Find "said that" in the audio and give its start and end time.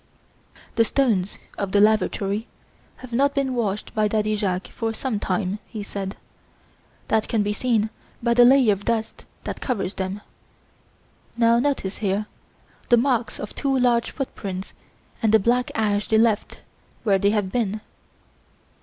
5.83-7.27